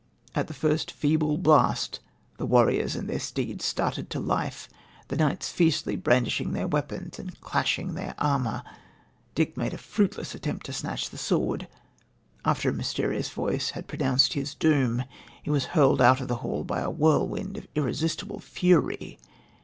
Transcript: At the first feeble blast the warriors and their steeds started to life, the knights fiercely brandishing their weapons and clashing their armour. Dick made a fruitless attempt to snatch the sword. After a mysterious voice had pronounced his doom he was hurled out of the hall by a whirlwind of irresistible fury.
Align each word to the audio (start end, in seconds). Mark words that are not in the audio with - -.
At 0.33 0.47
the 0.47 0.55
first 0.55 0.89
feeble 0.89 1.37
blast 1.37 1.99
the 2.37 2.45
warriors 2.47 2.95
and 2.95 3.07
their 3.07 3.19
steeds 3.19 3.65
started 3.65 4.09
to 4.09 4.19
life, 4.19 4.67
the 5.09 5.15
knights 5.15 5.49
fiercely 5.51 5.95
brandishing 5.95 6.53
their 6.53 6.65
weapons 6.67 7.19
and 7.19 7.39
clashing 7.41 7.93
their 7.93 8.15
armour. 8.17 8.63
Dick 9.35 9.55
made 9.57 9.75
a 9.75 9.77
fruitless 9.77 10.33
attempt 10.33 10.65
to 10.65 10.73
snatch 10.73 11.11
the 11.11 11.19
sword. 11.19 11.67
After 12.43 12.69
a 12.71 12.73
mysterious 12.73 13.29
voice 13.29 13.69
had 13.77 13.87
pronounced 13.87 14.33
his 14.33 14.55
doom 14.55 15.03
he 15.43 15.51
was 15.51 15.65
hurled 15.77 16.01
out 16.01 16.19
of 16.19 16.27
the 16.29 16.37
hall 16.37 16.63
by 16.63 16.79
a 16.79 16.89
whirlwind 16.89 17.55
of 17.55 17.67
irresistible 17.75 18.39
fury. 18.39 19.19